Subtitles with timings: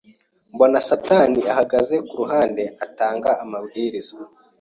[0.53, 4.13] mbona satani ahagaze ku ruhande atanga amabwiriza